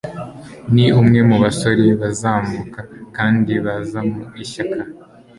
[0.73, 2.79] ni umwe mu basore bazamuka
[3.17, 4.81] kandi baza mu ishyaka